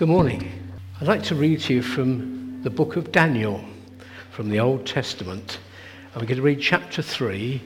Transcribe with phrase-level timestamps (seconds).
[0.00, 0.50] Good morning.
[0.98, 3.62] I'd like to read to you from the book of Daniel
[4.30, 5.58] from the Old Testament.
[6.14, 7.60] I'm going to read chapter 3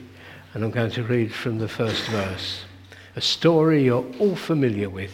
[0.53, 2.65] and I'm going to read from the first verse.
[3.15, 5.13] A story you're all familiar with.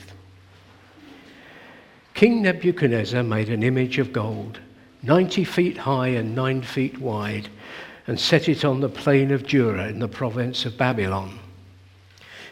[2.15, 4.59] King Nebuchadnezzar made an image of gold,
[5.03, 7.49] 90 feet high and 9 feet wide,
[8.07, 11.37] and set it on the plain of Dura in the province of Babylon.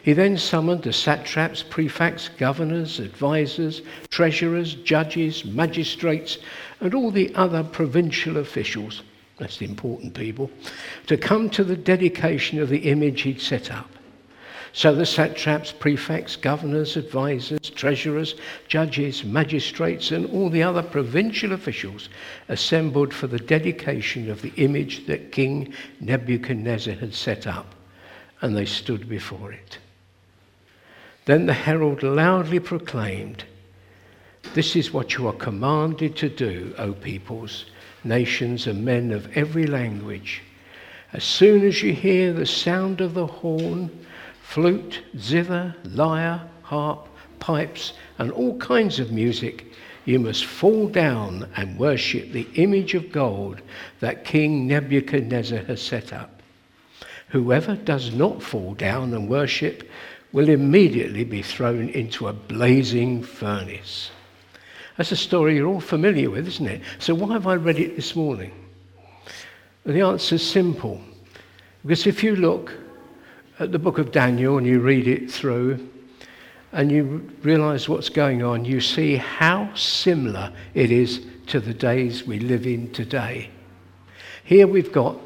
[0.02, 6.38] He then summoned the satraps, prefects, governors, advisers, treasurers, judges, magistrates,
[6.80, 9.02] and all the other provincial officials,
[9.38, 10.50] that's the important people,
[11.06, 13.90] to come to the dedication of the image he'd set up.
[14.72, 18.36] So the satraps, prefects, governors, advisers, treasurers,
[18.68, 22.08] judges, magistrates, and all the other provincial officials
[22.48, 27.74] assembled for the dedication of the image that King Nebuchadnezzar had set up,
[28.40, 29.78] and they stood before it.
[31.26, 33.44] Then the herald loudly proclaimed,
[34.54, 37.66] This is what you are commanded to do, O peoples,
[38.04, 40.42] nations, and men of every language.
[41.12, 43.90] As soon as you hear the sound of the horn,
[44.42, 49.66] flute, zither, lyre, harp, pipes, and all kinds of music,
[50.04, 53.60] you must fall down and worship the image of gold
[54.00, 56.42] that King Nebuchadnezzar has set up.
[57.28, 59.88] Whoever does not fall down and worship
[60.32, 64.10] will immediately be thrown into a blazing furnace.
[64.96, 66.82] That's a story you're all familiar with, isn't it?
[66.98, 68.52] So why have I read it this morning?
[69.84, 71.00] the answer is simple.
[71.82, 72.72] Because if you look
[73.58, 75.88] at the book of Daniel and you read it through
[76.72, 82.26] and you realize what's going on, you see how similar it is to the days
[82.26, 83.50] we live in today.
[84.44, 85.16] Here we've got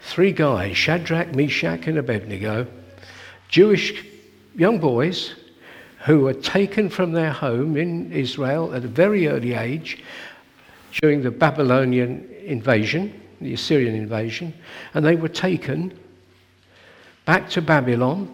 [0.00, 2.66] three guys Shadrach, Meshach, and Abednego,
[3.48, 4.04] Jewish
[4.54, 5.34] young boys
[6.04, 10.02] who were taken from their home in Israel at a very early age
[11.00, 14.54] during the Babylonian invasion, the Assyrian invasion,
[14.92, 15.98] and they were taken
[17.24, 18.32] back to Babylon.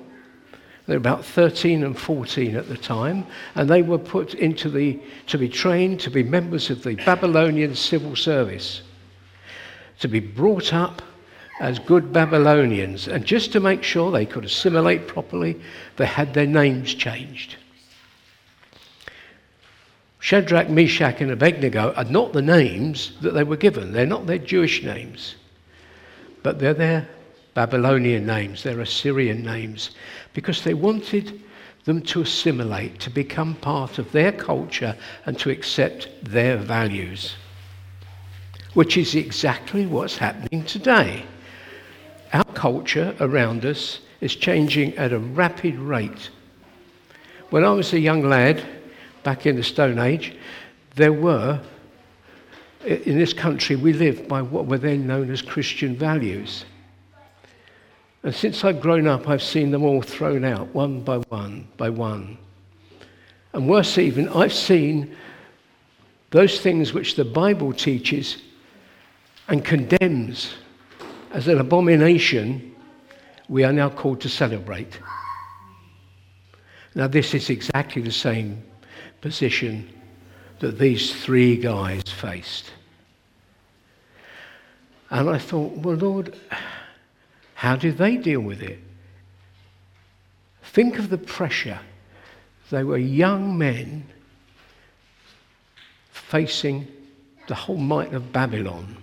[0.86, 4.98] They were about 13 and 14 at the time, and they were put into the,
[5.28, 8.82] to be trained to be members of the Babylonian civil service,
[10.00, 11.03] to be brought up
[11.60, 13.06] as good Babylonians.
[13.06, 15.60] And just to make sure they could assimilate properly,
[15.97, 17.56] they had their names changed.
[20.19, 23.93] Shadrach, Meshach, and Abednego are not the names that they were given.
[23.93, 25.37] They're not their Jewish names,
[26.43, 27.09] but they're their
[27.54, 29.91] Babylonian names, their Assyrian names,
[30.32, 31.42] because they wanted
[31.84, 34.97] them to assimilate, to become part of their culture,
[35.27, 37.34] and to accept their values,
[38.75, 41.25] which is exactly what's happening today.
[42.32, 46.30] Our culture around us is changing at a rapid rate.
[47.50, 48.64] When I was a young lad,
[49.22, 50.36] back in the Stone Age,
[50.94, 51.60] there were,
[52.84, 56.64] in this country, we lived by what were then known as Christian values.
[58.22, 61.88] And since I've grown up, I've seen them all thrown out, one by one by
[61.88, 62.38] one.
[63.52, 65.16] And worse even, I've seen
[66.30, 68.36] those things which the Bible teaches
[69.48, 70.54] and condemns
[71.30, 72.74] as an abomination,
[73.48, 74.98] we are now called to celebrate.
[76.94, 78.62] Now, this is exactly the same
[79.20, 79.88] position
[80.58, 82.72] that these three guys faced.
[85.10, 86.36] And I thought, well, Lord,
[87.54, 88.78] how did they deal with it?
[90.62, 91.80] Think of the pressure.
[92.70, 94.04] They were young men
[96.12, 96.86] facing
[97.48, 98.97] the whole might of Babylon.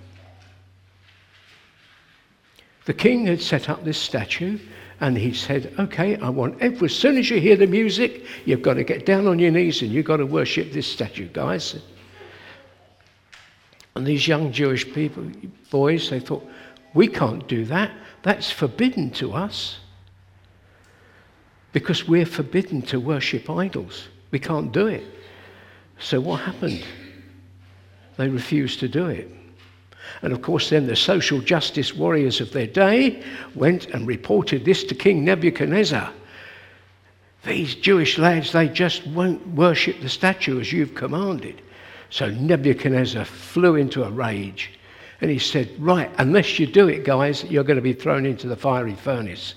[2.88, 4.58] The king had set up this statue
[5.02, 8.62] and he said, Okay, I want every, as soon as you hear the music, you've
[8.62, 11.76] got to get down on your knees and you've got to worship this statue, guys.
[13.94, 15.30] And these young Jewish people,
[15.70, 16.48] boys, they thought,
[16.94, 17.92] We can't do that.
[18.24, 19.80] That's forbidden to us.
[21.74, 24.08] Because we're forbidden to worship idols.
[24.32, 25.04] We can't do it.
[26.00, 26.86] So what happened?
[28.16, 29.30] They refused to do it.
[30.22, 33.24] And of course, then the social justice warriors of their day
[33.56, 36.12] went and reported this to King Nebuchadnezzar.
[37.46, 41.62] These Jewish lads, they just won't worship the statue as you've commanded.
[42.10, 44.72] So Nebuchadnezzar flew into a rage
[45.22, 48.48] and he said, Right, unless you do it, guys, you're going to be thrown into
[48.48, 49.56] the fiery furnace.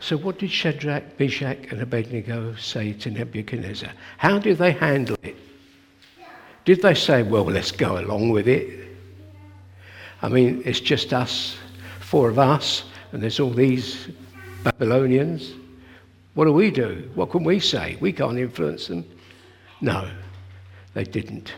[0.00, 3.90] So, what did Shadrach, Meshach, and Abednego say to Nebuchadnezzar?
[4.18, 5.36] How did they handle it?
[6.68, 8.90] Did they say, well, let's go along with it?
[10.20, 11.56] I mean, it's just us,
[11.98, 14.08] four of us, and there's all these
[14.64, 15.54] Babylonians.
[16.34, 17.10] What do we do?
[17.14, 17.96] What can we say?
[18.02, 19.06] We can't influence them.
[19.80, 20.10] No,
[20.92, 21.54] they didn't.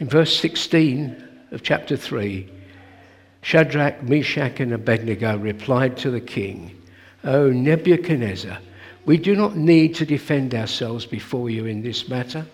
[0.00, 2.50] In verse 16 of chapter 3,
[3.42, 6.76] Shadrach, Meshach, and Abednego replied to the king,
[7.22, 8.58] O Nebuchadnezzar,
[9.04, 12.44] we do not need to defend ourselves before you in this matter.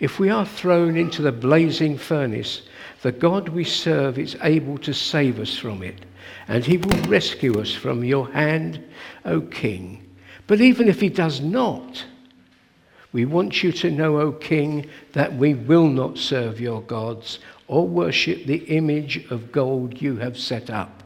[0.00, 2.62] If we are thrown into the blazing furnace,
[3.02, 6.06] the God we serve is able to save us from it,
[6.46, 8.82] and he will rescue us from your hand,
[9.24, 10.04] O king.
[10.46, 12.04] But even if he does not,
[13.12, 17.86] we want you to know, O king, that we will not serve your gods or
[17.86, 21.02] worship the image of gold you have set up.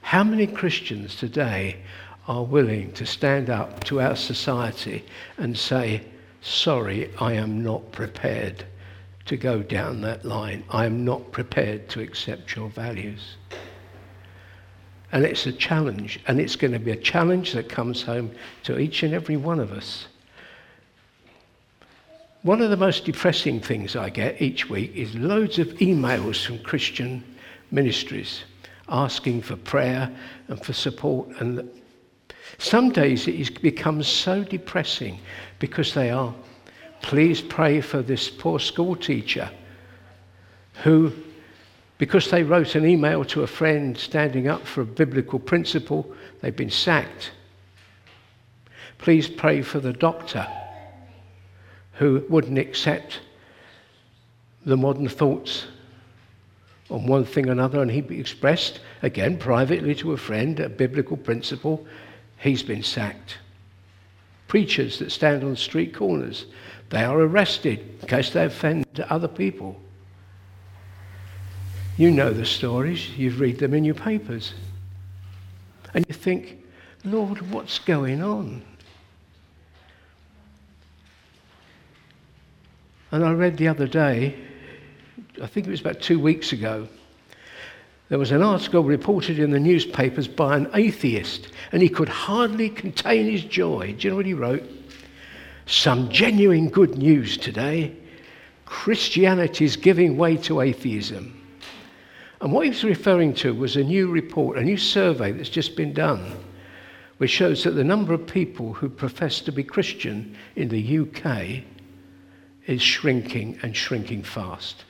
[0.00, 1.82] How many Christians today
[2.28, 5.04] are willing to stand up to our society
[5.36, 6.02] and say,
[6.46, 8.64] Sorry, I am not prepared
[9.24, 10.62] to go down that line.
[10.70, 13.36] I am not prepared to accept your values.
[15.10, 18.30] And it's a challenge, and it's going to be a challenge that comes home
[18.62, 20.06] to each and every one of us.
[22.42, 26.60] One of the most depressing things I get each week is loads of emails from
[26.60, 27.24] Christian
[27.72, 28.44] ministries
[28.88, 30.14] asking for prayer
[30.46, 31.28] and for support.
[31.40, 31.68] And
[32.58, 35.20] some days it becomes so depressing
[35.58, 36.34] because they are.
[37.02, 39.50] Please pray for this poor school teacher
[40.82, 41.12] who,
[41.98, 46.56] because they wrote an email to a friend standing up for a biblical principle, they've
[46.56, 47.32] been sacked.
[48.98, 50.46] Please pray for the doctor
[51.94, 53.20] who wouldn't accept
[54.64, 55.66] the modern thoughts
[56.90, 61.16] on one thing or another, and he expressed, again, privately to a friend, a biblical
[61.16, 61.86] principle,
[62.38, 63.38] he's been sacked.
[64.48, 66.46] Preachers that stand on street corners,
[66.90, 69.80] they are arrested in case they offend other people.
[71.96, 74.54] You know the stories, you read them in your papers.
[75.94, 76.62] And you think,
[77.04, 78.62] Lord, what's going on?
[83.10, 84.36] And I read the other day,
[85.42, 86.88] I think it was about two weeks ago,
[88.08, 92.68] there was an article reported in the newspapers by an atheist, and he could hardly
[92.68, 93.94] contain his joy.
[93.98, 94.62] Do you know what he wrote?
[95.66, 97.96] Some genuine good news today.
[98.64, 101.32] Christianity is giving way to atheism.
[102.40, 105.74] And what he was referring to was a new report, a new survey that's just
[105.74, 106.32] been done,
[107.16, 111.64] which shows that the number of people who profess to be Christian in the UK
[112.66, 114.84] is shrinking and shrinking fast.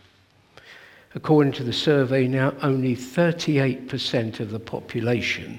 [1.16, 5.58] According to the survey, now only 38% of the population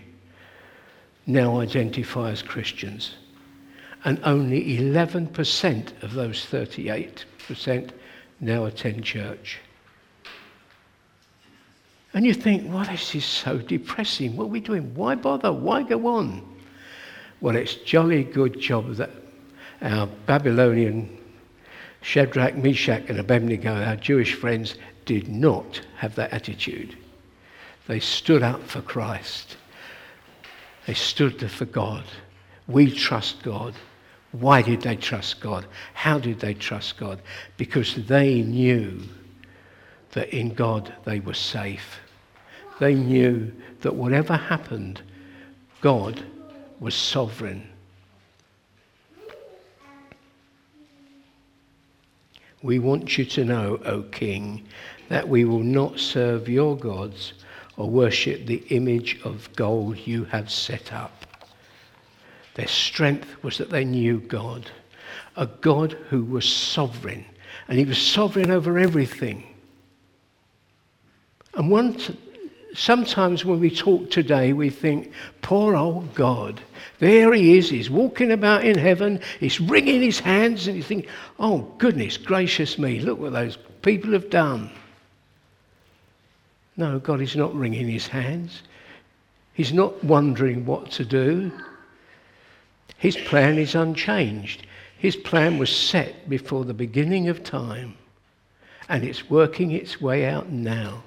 [1.25, 3.15] now identify as Christians,
[4.05, 7.89] and only 11% of those 38%
[8.39, 9.57] now attend church.
[12.13, 14.37] And you think, well, this is so depressing.
[14.37, 14.93] What are we doing?
[14.93, 15.51] Why bother?
[15.51, 16.47] Why go on?
[17.41, 19.09] Well, it's jolly good job that
[19.81, 21.17] our Babylonian
[22.01, 24.75] Shadrach, Meshach, and Abednego, our Jewish friends,
[25.07, 26.95] did not have that attitude.
[27.87, 29.57] They stood up for Christ.
[30.85, 32.03] They stood for God.
[32.67, 33.73] We trust God.
[34.33, 35.65] Why did they trust God?
[35.93, 37.21] How did they trust God?
[37.55, 39.01] Because they knew
[40.11, 41.99] that in God they were safe.
[42.79, 43.51] They knew
[43.81, 45.01] that whatever happened,
[45.81, 46.23] God
[46.79, 47.67] was sovereign.
[52.63, 54.65] We want you to know, O King,
[55.09, 57.33] that we will not serve your gods
[57.77, 61.25] or worship the image of gold you have set up.
[62.55, 64.71] Their strength was that they knew God,
[65.35, 67.25] a God who was sovereign,
[67.67, 69.43] and he was sovereign over everything.
[71.53, 72.11] And once,
[72.77, 76.61] sometimes when we talk today, we think, poor old God.
[76.99, 81.07] There he is, he's walking about in heaven, he's wringing his hands, and you think,
[81.39, 84.69] oh, goodness gracious me, look what those people have done.
[86.77, 88.61] No, God is not wringing his hands.
[89.53, 91.51] He's not wondering what to do.
[92.97, 94.67] His plan is unchanged.
[94.99, 97.95] His plan was set before the beginning of time,
[98.87, 101.03] and it's working its way out now.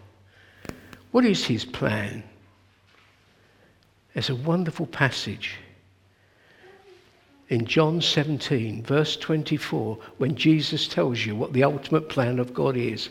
[1.12, 2.22] What is his plan?
[4.14, 5.56] There's a wonderful passage
[7.50, 12.76] in John 17, verse 24, when Jesus tells you what the ultimate plan of God
[12.76, 13.10] is,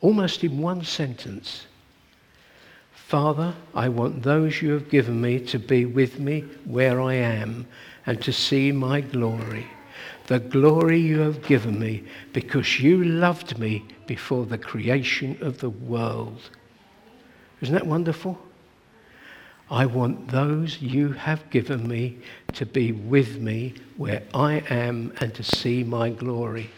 [0.00, 1.66] almost in one sentence.
[2.94, 7.66] Father, I want those you have given me to be with me where I am
[8.06, 9.66] and to see my glory.
[10.28, 15.70] The glory you have given me because you loved me before the creation of the
[15.70, 16.50] world.
[17.64, 18.38] Isn't that wonderful?
[19.70, 22.18] I want those you have given me
[22.52, 26.70] to be with me where I am and to see my glory.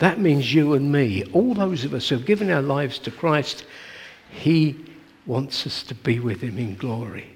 [0.00, 3.10] That means you and me, all those of us who have given our lives to
[3.10, 3.64] Christ,
[4.28, 4.76] He
[5.24, 7.34] wants us to be with Him in glory.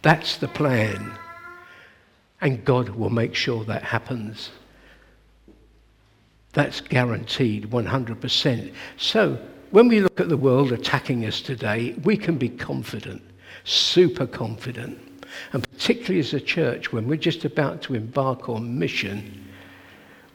[0.00, 1.12] That's the plan.
[2.40, 4.48] And God will make sure that happens.
[6.54, 8.72] That's guaranteed 100%.
[8.96, 9.38] So,
[9.70, 13.22] when we look at the world attacking us today, we can be confident,
[13.64, 14.98] super confident.
[15.52, 19.44] And particularly as a church, when we're just about to embark on mission,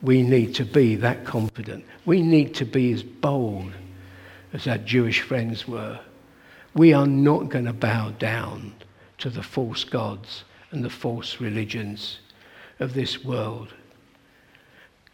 [0.02, 1.84] we need to be that confident.
[2.04, 3.72] We need to be as bold
[4.52, 6.00] as our Jewish friends were.
[6.74, 8.74] We are not going to bow down
[9.18, 12.18] to the false gods and the false religions
[12.80, 13.72] of this world.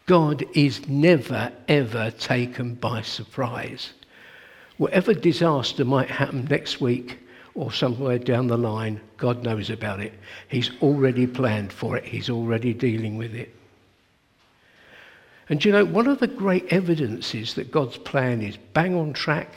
[0.07, 3.93] God is never, ever taken by surprise.
[4.79, 7.19] Whatever disaster might happen next week
[7.55, 10.15] or somewhere down the line, God knows about it.
[10.49, 13.55] He's already planned for it, He's already dealing with it.
[15.49, 19.51] And you know, one of the great evidences that God's plan is bang on track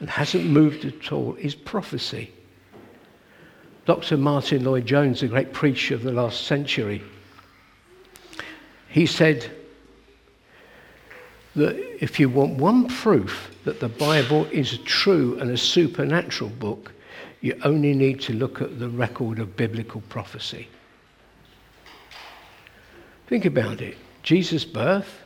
[0.00, 2.32] and hasn't moved at all is prophecy.
[3.86, 4.16] Dr.
[4.16, 7.02] Martyn Lloyd-Jones, a great preacher of the last century,
[8.88, 9.50] he said,
[11.54, 16.92] that if you want one proof that the Bible is true and a supernatural book,
[17.40, 20.68] you only need to look at the record of biblical prophecy.
[23.26, 23.96] Think about it.
[24.22, 25.22] Jesus' birth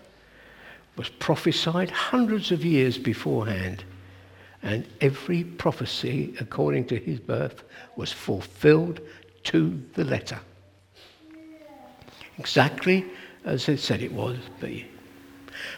[0.96, 3.84] was prophesied hundreds of years beforehand,
[4.62, 7.64] and every prophecy according to his birth
[7.96, 9.00] was fulfilled
[9.44, 10.40] to the letter.
[12.38, 13.04] Exactly
[13.44, 14.86] as it said it was be.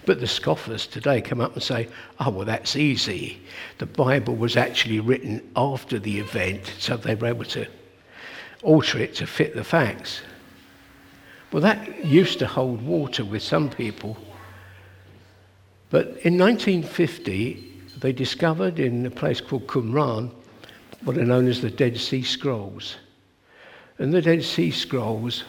[0.07, 1.89] But the scoffers today come up and say,
[2.21, 3.41] oh, well, that's easy.
[3.79, 7.67] The Bible was actually written after the event, so they were able to
[8.63, 10.23] alter it to fit the facts.
[11.53, 14.17] Well, that used to hold water with some people.
[15.91, 17.65] But in 1950,
[18.01, 20.31] they discovered in a place called Qumran
[21.05, 22.97] what are known as the Dead Sea Scrolls.
[23.99, 25.45] In the Dead Sea Scrolls,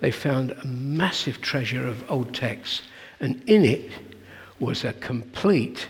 [0.00, 2.82] they found a massive treasure of old texts
[3.20, 3.90] and in it
[4.58, 5.88] was a complete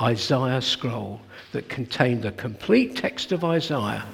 [0.00, 1.20] Isaiah scroll
[1.52, 4.04] that contained the complete text of Isaiah.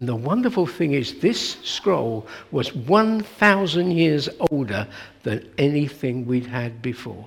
[0.00, 4.88] And the wonderful thing is, this scroll was 1,000 years older
[5.22, 7.26] than anything we'd had before.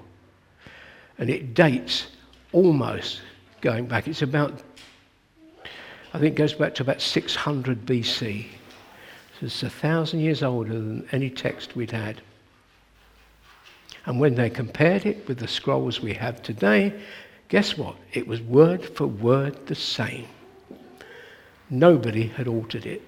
[1.18, 2.08] And it dates
[2.52, 3.22] almost
[3.62, 4.62] going back, it's about,
[6.14, 8.46] I think it goes back to about 600 BC.
[9.40, 12.22] So it's a thousand years older than any text we'd had.
[14.08, 16.98] And when they compared it with the scrolls we have today,
[17.50, 17.98] guess what?
[18.14, 20.26] It was word for word the same.
[21.70, 23.02] Nobody had altered it.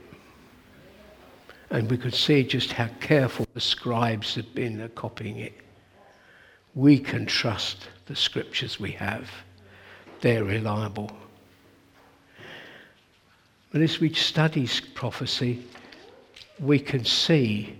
[1.69, 5.53] And we could see just how careful the scribes had been at copying it.
[6.75, 9.29] We can trust the scriptures we have,
[10.19, 11.11] they're reliable.
[13.71, 15.63] But as we study prophecy,
[16.59, 17.79] we can see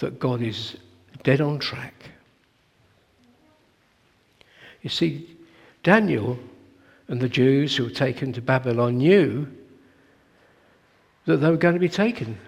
[0.00, 0.76] that God is
[1.22, 1.94] dead on track.
[4.86, 5.36] You see,
[5.82, 6.38] Daniel
[7.08, 9.48] and the Jews who were taken to Babylon knew
[11.24, 12.38] that they were going to be taken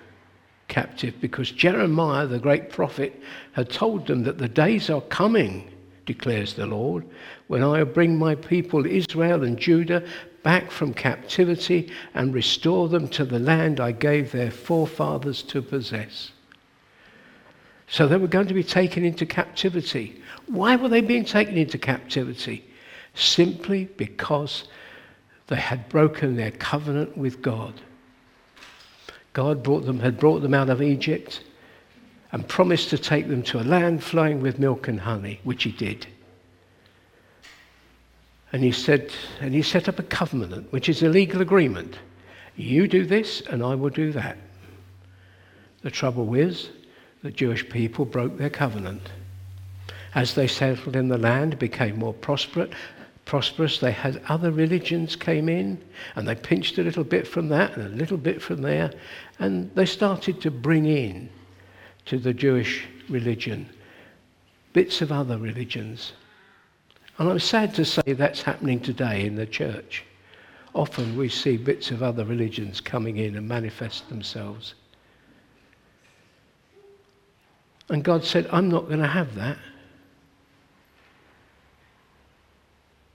[0.69, 3.21] captive because Jeremiah, the great prophet,
[3.55, 5.69] had told them that the days are coming,
[6.07, 7.05] declares the Lord,
[7.49, 10.07] when I will bring my people Israel and Judah
[10.45, 16.31] back from captivity and restore them to the land I gave their forefathers to possess.
[17.91, 20.21] So they were going to be taken into captivity.
[20.47, 22.65] Why were they being taken into captivity?
[23.15, 24.69] Simply because
[25.47, 27.75] they had broken their covenant with God.
[29.33, 31.43] God brought them, had brought them out of Egypt
[32.33, 35.73] and promised to take them to a land flowing with milk and honey, which he
[35.73, 36.07] did.
[38.53, 41.99] And he said, and he set up a covenant, which is a legal agreement.
[42.57, 44.37] You do this, and I will do that.
[45.83, 46.71] The trouble is,
[47.23, 49.03] the Jewish people broke their covenant.
[50.15, 52.71] As they settled in the land, became more prosperous,
[53.25, 55.79] prosperous, they had other religions came in
[56.17, 58.91] and they pinched a little bit from that and a little bit from there
[59.39, 61.29] and they started to bring in
[62.07, 63.69] to the Jewish religion
[64.73, 66.13] bits of other religions.
[67.19, 70.05] And I'm sad to say that's happening today in the church.
[70.75, 74.75] Often we see bits of other religions coming in and manifest themselves.
[77.89, 79.59] And God said, I'm not going to have that.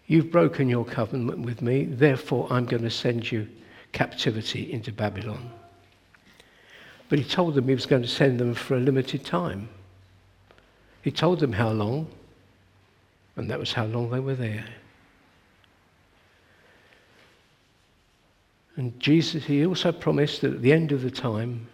[0.07, 3.47] You've broken your covenant with me, therefore I'm going to send you
[3.93, 5.51] captivity into Babylon.
[7.09, 9.69] But he told them he was going to send them for a limited time.
[11.03, 12.07] He told them how long,
[13.35, 14.65] and that was how long they were there.
[18.75, 21.67] And Jesus, he also promised that at the end of the time,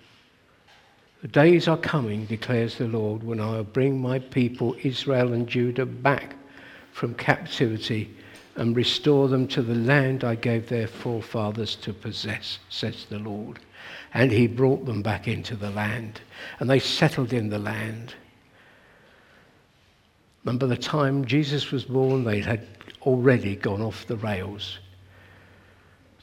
[1.21, 5.47] the days are coming, declares the Lord, when I will bring my people, Israel and
[5.47, 6.35] Judah, back
[6.93, 8.15] from captivity
[8.55, 13.59] and restore them to the land I gave their forefathers to possess, says the Lord.
[14.13, 16.21] And he brought them back into the land,
[16.59, 18.15] and they settled in the land.
[20.43, 22.65] Remember the time Jesus was born, they had
[23.01, 24.79] already gone off the rails.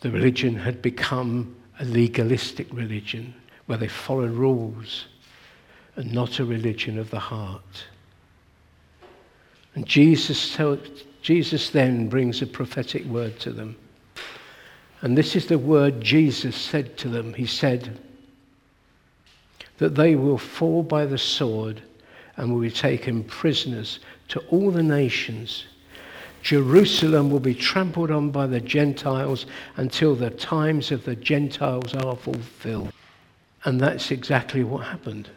[0.01, 3.35] The religion had become a legalistic religion
[3.67, 5.07] where they follow rules
[5.97, 7.85] and not a religion of the heart.
[9.75, 10.57] And Jesus,
[11.23, 13.77] Jesus then brings a prophetic word to them.
[15.03, 17.35] And this is the word Jesus said to them.
[17.35, 17.99] He said
[19.79, 21.83] that they will fall by the sword
[22.37, 25.65] and will be taken prisoners to all the nations.
[26.43, 29.47] Jerusalem will be trampled on by the Gentiles
[29.77, 32.93] until the times of the Gentiles are fulfilled.
[33.67, 35.29] And that's exactly what happened.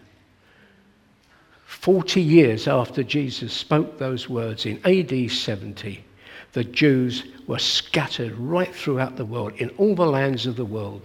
[1.65, 6.03] 40 years after Jesus spoke those words in AD 70,
[6.53, 11.01] the Jews were scattered right throughout the world, in all the lands of the world.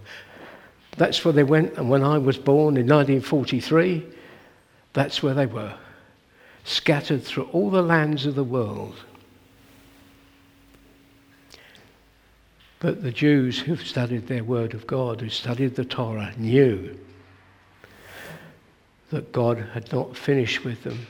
[0.99, 4.04] That's where they went, and when I was born in 1943,
[4.93, 5.75] that's where they were,
[6.64, 8.97] scattered through all the lands of the world.
[12.81, 16.99] But the Jews who studied their Word of God, who studied the Torah, knew
[19.14, 21.06] that God had not finished with them.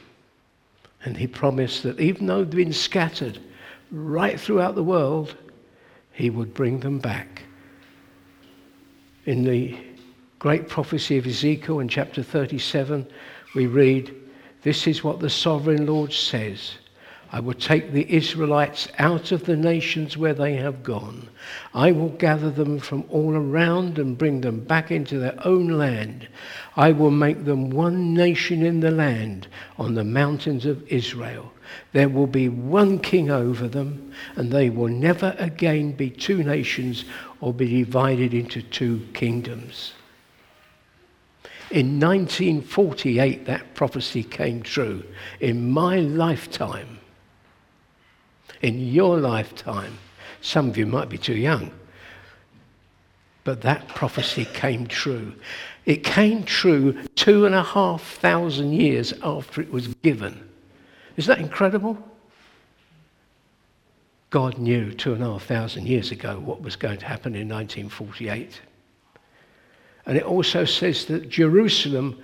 [1.04, 3.38] And he promised that even though they'd been scattered
[3.90, 5.36] right throughout the world,
[6.12, 7.42] he would bring them back.
[9.26, 9.76] In the
[10.38, 13.06] great prophecy of Ezekiel in chapter 37,
[13.54, 14.14] we read,
[14.62, 16.72] This is what the sovereign Lord says.
[17.34, 21.28] I will take the Israelites out of the nations where they have gone.
[21.74, 26.28] I will gather them from all around and bring them back into their own land.
[26.76, 31.52] I will make them one nation in the land on the mountains of Israel.
[31.92, 37.04] There will be one king over them, and they will never again be two nations
[37.40, 39.94] or be divided into two kingdoms.
[41.72, 45.02] In 1948, that prophecy came true.
[45.40, 46.93] In my lifetime,
[48.64, 49.98] in your lifetime.
[50.40, 51.70] Some of you might be too young.
[53.44, 55.34] But that prophecy came true.
[55.84, 60.48] It came true two and a half thousand years after it was given.
[61.18, 61.98] Is that incredible?
[64.30, 67.46] God knew two and a half thousand years ago what was going to happen in
[67.46, 68.62] 1948.
[70.06, 72.18] And it also says that Jerusalem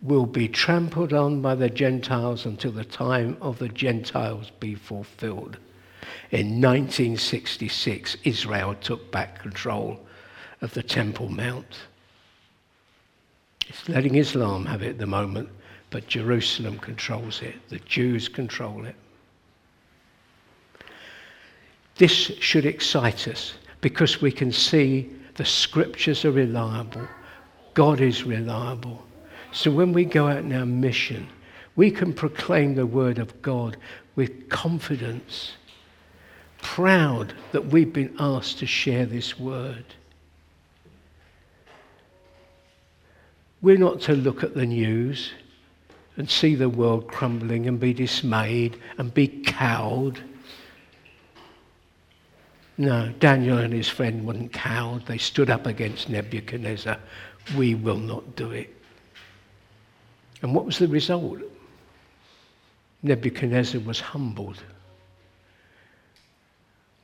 [0.00, 5.58] will be trampled on by the Gentiles until the time of the Gentiles be fulfilled.
[6.30, 10.00] In 1966, Israel took back control
[10.60, 11.78] of the Temple Mount.
[13.68, 15.48] It's letting Islam have it at the moment,
[15.90, 17.54] but Jerusalem controls it.
[17.68, 18.96] The Jews control it.
[21.96, 27.06] This should excite us because we can see the scriptures are reliable.
[27.74, 29.04] God is reliable.
[29.52, 31.28] So when we go out in our mission,
[31.76, 33.76] we can proclaim the word of God
[34.14, 35.52] with confidence
[36.62, 39.84] proud that we've been asked to share this word.
[43.60, 45.32] We're not to look at the news
[46.16, 50.20] and see the world crumbling and be dismayed and be cowed.
[52.78, 55.06] No, Daniel and his friend weren't cowed.
[55.06, 56.98] They stood up against Nebuchadnezzar.
[57.56, 58.74] We will not do it.
[60.42, 61.38] And what was the result?
[63.02, 64.62] Nebuchadnezzar was humbled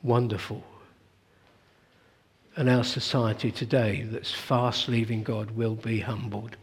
[0.03, 0.63] wonderful.
[2.55, 6.57] And our society today that's fast leaving God will be humbled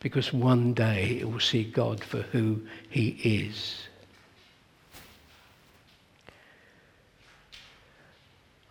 [0.00, 3.88] because one day it will see God for who he is.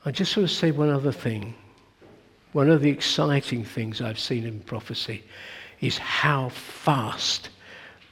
[0.05, 1.53] I just want to say one other thing.
[2.53, 5.23] One of the exciting things I've seen in prophecy
[5.81, 7.49] is how fast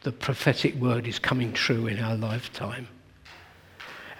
[0.03, 2.87] the prophetic word is coming true in our lifetime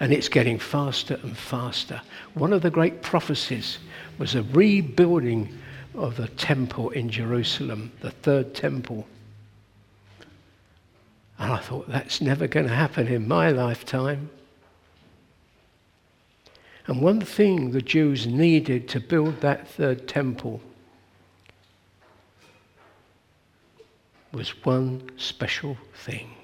[0.00, 2.00] and it's getting faster and faster.
[2.34, 3.78] One of the great prophecies
[4.18, 5.58] was a rebuilding
[5.94, 9.06] of the temple in Jerusalem, the third temple.
[11.38, 14.30] And I thought, that's never going to happen in my lifetime.
[16.86, 20.60] And one thing the Jews needed to build that third temple
[24.32, 26.37] was one special thing.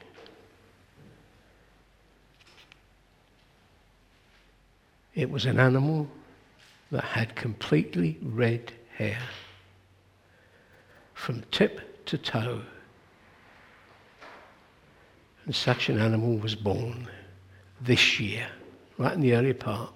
[5.14, 6.09] It was an animal
[6.90, 9.20] that had completely red hair
[11.14, 12.62] from tip to toe.
[15.44, 17.09] And such an animal was born
[17.81, 18.46] this year,
[18.98, 19.92] right in the early part.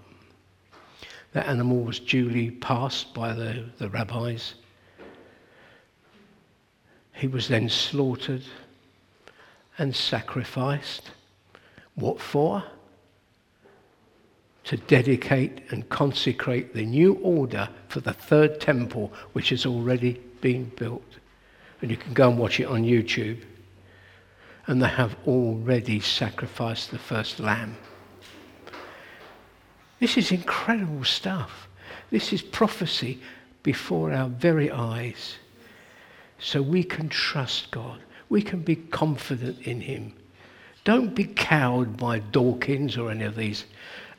[1.32, 4.54] That animal was duly passed by the, the rabbis.
[7.12, 8.44] He was then slaughtered
[9.78, 11.10] and sacrificed.
[11.94, 12.62] What for?
[14.68, 20.70] To dedicate and consecrate the new order for the third temple, which has already been
[20.76, 21.16] built.
[21.80, 23.42] And you can go and watch it on YouTube.
[24.66, 27.78] And they have already sacrificed the first lamb.
[30.00, 31.66] This is incredible stuff.
[32.10, 33.22] This is prophecy
[33.62, 35.36] before our very eyes.
[36.38, 38.00] So we can trust God.
[38.28, 40.12] We can be confident in Him.
[40.84, 43.64] Don't be cowed by Dawkins or any of these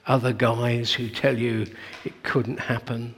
[0.05, 1.67] other guys who tell you
[2.05, 3.15] it couldn't happen.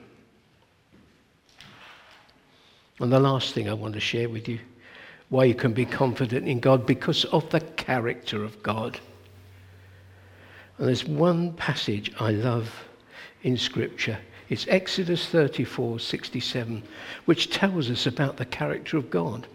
[3.00, 4.60] And the last thing I want to share with you
[5.30, 9.00] why you can be confident in God because of the character of God.
[10.78, 12.70] And there's one passage I love
[13.44, 14.17] in Scripture.
[14.50, 16.84] It's Exodus 34 67,
[17.26, 19.48] which tells us about the character of God.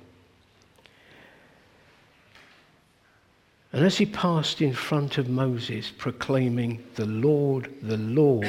[3.73, 8.49] And as he passed in front of Moses, proclaiming, The Lord, the Lord,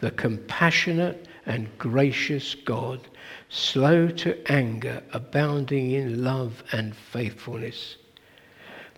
[0.00, 3.00] the compassionate and gracious God,
[3.48, 7.96] slow to anger, abounding in love and faithfulness,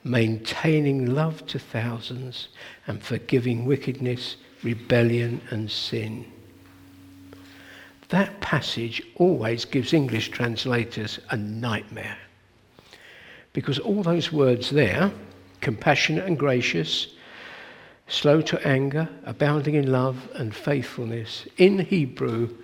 [0.04, 2.48] maintaining love to thousands,
[2.86, 6.30] and forgiving wickedness, rebellion, and sin.
[8.10, 12.18] That passage always gives English translators a nightmare.
[13.52, 15.10] Because all those words there,
[15.66, 17.08] compassionate and gracious,
[18.06, 22.56] slow to anger, abounding in love and faithfulness, in Hebrew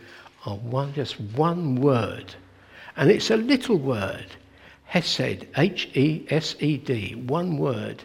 [0.46, 2.32] are one, just one word.
[2.96, 4.26] And it's a little word.
[4.84, 8.04] Hesed, H E S E D, one word.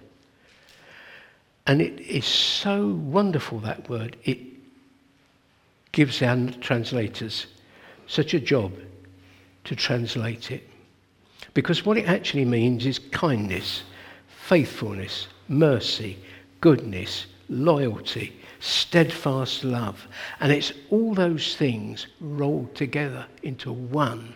[1.68, 4.18] And it is so wonderful, that word.
[4.24, 4.40] It
[5.92, 7.46] gives our translators
[8.08, 8.74] such a job
[9.66, 10.68] to translate it.
[11.54, 13.84] Because what it actually means is kindness,
[14.48, 16.18] faithfulness, mercy,
[16.62, 20.08] goodness, loyalty, steadfast love.
[20.40, 24.34] And it's all those things rolled together into one.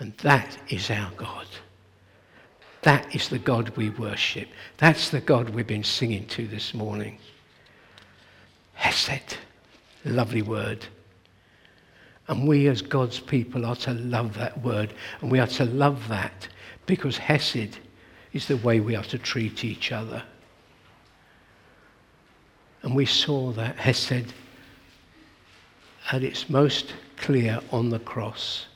[0.00, 1.46] And that is our God.
[2.82, 4.48] That is the God we worship.
[4.78, 7.18] That's the God we've been singing to this morning.
[8.74, 9.36] Hesed.
[10.04, 10.84] Lovely word.
[12.26, 14.92] And we as God's people are to love that word.
[15.20, 16.48] And we are to love that
[16.86, 17.78] because Hesed
[18.32, 20.22] is the way we are to treat each other.
[22.82, 24.32] And we saw that Hesed
[26.12, 28.66] at its most clear on the cross,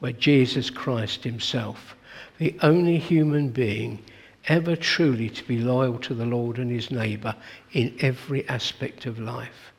[0.00, 1.94] where Jesus Christ himself,
[2.38, 4.02] the only human being
[4.46, 7.34] ever truly to be loyal to the Lord and his neighbour
[7.72, 9.72] in every aspect of life,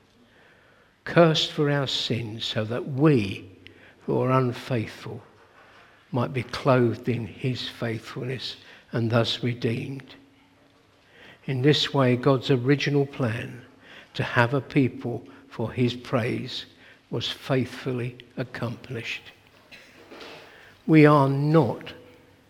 [1.04, 3.50] cursed for our sins so that we,
[4.06, 5.22] who are unfaithful,
[6.12, 8.56] might be clothed in his faithfulness
[8.92, 10.16] and thus redeemed.
[11.46, 13.62] In this way, God's original plan
[14.14, 16.66] to have a people for his praise
[17.10, 19.32] was faithfully accomplished.
[20.88, 21.94] We are not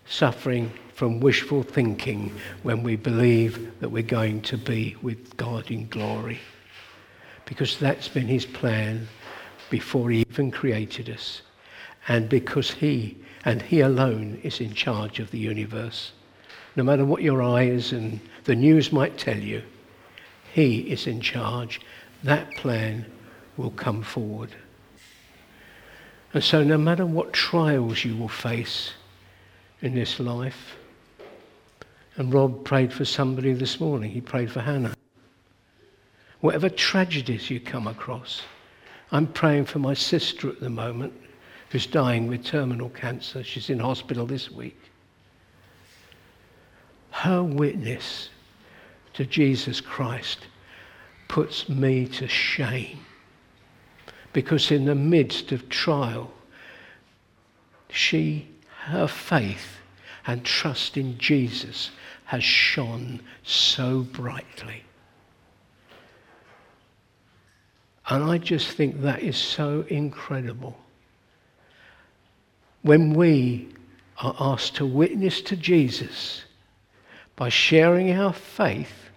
[0.05, 5.87] suffering from wishful thinking when we believe that we're going to be with God in
[5.87, 6.39] glory.
[7.45, 9.07] Because that's been his plan
[9.69, 11.41] before he even created us.
[12.09, 16.11] And because he and he alone is in charge of the universe.
[16.75, 19.61] No matter what your eyes and the news might tell you,
[20.51, 21.79] he is in charge.
[22.23, 23.05] That plan
[23.57, 24.49] will come forward.
[26.33, 28.93] And so, no matter what trials you will face
[29.81, 30.75] in this life,
[32.17, 34.95] and Rob prayed for somebody this morning, he prayed for Hannah.
[36.41, 38.41] Whatever tragedies you come across,
[39.11, 41.13] I'm praying for my sister at the moment
[41.69, 43.43] who's dying with terminal cancer.
[43.43, 44.79] She's in hospital this week.
[47.11, 48.29] Her witness
[49.13, 50.47] to Jesus Christ
[51.27, 52.99] puts me to shame.
[54.33, 56.31] Because in the midst of trial,
[57.89, 58.47] she,
[58.85, 59.77] her faith
[60.27, 61.91] and trust in Jesus
[62.25, 64.83] has shone so brightly.
[68.07, 70.77] And I just think that is so incredible.
[72.81, 73.69] When we
[74.17, 76.43] are asked to witness to Jesus
[77.35, 79.09] by sharing our faith,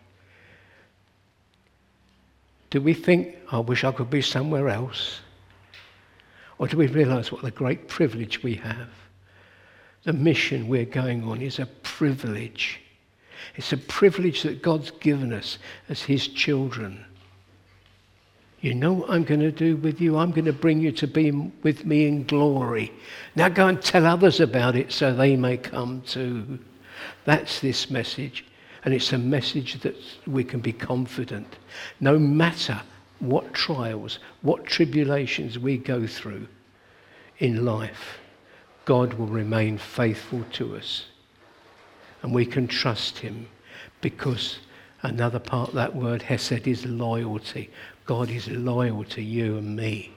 [2.71, 5.21] do we think, I wish I could be somewhere else?
[6.59, 8.89] Or do we realize what a great privilege we have?
[10.05, 12.81] The mission we're going on is a privilege.
[13.57, 17.05] It's a privilege that God's given us as His children.
[18.63, 20.17] You know what I'm going to do with you?
[20.17, 22.93] I'm going to bring you to be with me in glory.
[23.35, 26.61] Now go and tell others about it so they may come too.
[27.25, 28.45] That's this message.
[28.85, 29.97] And it's a message that
[30.29, 31.57] we can be confident.
[31.99, 32.81] No matter
[33.19, 36.47] what trials, what tribulations we go through
[37.39, 38.21] in life,
[38.85, 41.07] God will remain faithful to us.
[42.23, 43.49] And we can trust him
[44.01, 44.59] because
[45.03, 47.71] another part of that word, Hesed, is loyalty.
[48.07, 50.13] God is loyal to you and me.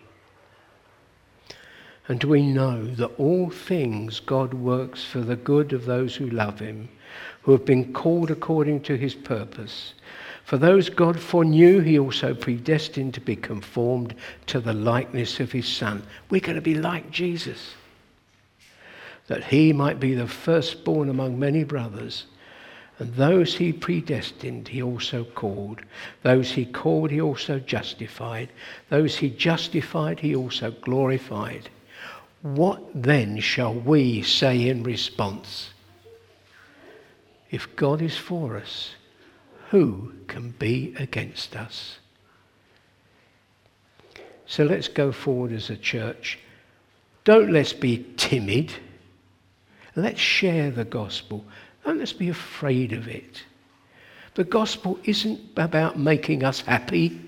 [2.07, 6.59] And we know that all things God works for the good of those who love
[6.59, 6.87] him,
[7.41, 9.93] who have been called according to his purpose.
[10.43, 14.13] For those God foreknew, he also predestined to be conformed
[14.47, 16.03] to the likeness of his Son.
[16.29, 17.73] We're going to be like Jesus
[19.27, 22.25] that he might be the firstborn among many brothers.
[22.97, 25.81] And those he predestined, he also called.
[26.23, 28.49] Those he called, he also justified.
[28.89, 31.69] Those he justified, he also glorified.
[32.41, 35.71] What then shall we say in response?
[37.51, 38.95] If God is for us,
[39.71, 41.97] who can be against us?
[44.45, 46.39] So let's go forward as a church.
[47.23, 48.71] Don't let's be timid.
[49.95, 51.43] Let's share the gospel.
[51.85, 53.43] Don't let's be afraid of it.
[54.33, 57.21] The gospel isn't about making us happy.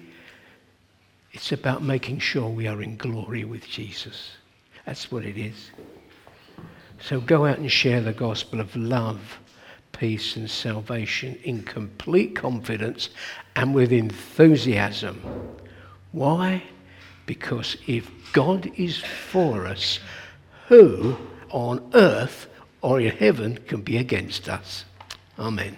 [1.31, 4.31] It's about making sure we are in glory with Jesus.
[4.85, 5.69] That's what it is.
[6.99, 9.39] So go out and share the gospel of love,
[9.91, 13.09] peace, and salvation in complete confidence
[13.55, 15.21] and with enthusiasm.
[16.11, 16.63] Why?
[17.27, 19.99] Because if God is for us,
[20.67, 21.15] who
[21.51, 22.47] on earth
[22.81, 24.85] or in heaven can be against us.
[25.39, 25.77] Amen.